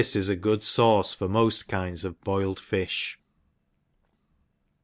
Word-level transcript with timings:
This 0.03 0.15
is 0.15 0.29
a 0.29 0.35
good 0.35 0.61
fauce 0.61 1.15
for 1.15 1.29
mod 1.29 1.67
kinds 1.67 2.03
of 2.05 2.19
boiled 2.21 2.57
fiih. 2.57 3.17